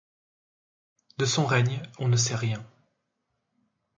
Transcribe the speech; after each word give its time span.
De 1.19 1.25
son 1.27 1.45
règne, 1.45 1.79
on 1.99 2.07
ne 2.07 2.15
sait 2.17 2.33
rien. 2.33 2.65